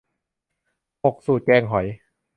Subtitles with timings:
[1.03, 1.85] หก สูตรแกงหอย